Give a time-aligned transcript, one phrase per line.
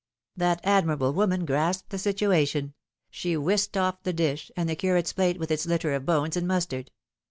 [0.35, 2.73] That admirable woman grasped the situation.
[3.11, 6.47] She whisked off the dish, and the curate's plate with its litter of bones and
[6.47, 6.89] mustard.